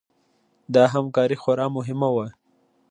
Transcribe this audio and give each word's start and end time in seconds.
دا 0.73 0.83
همکاري 0.93 1.37
خورا 1.41 1.67
مهمه 1.77 2.09
وه. 2.15 2.27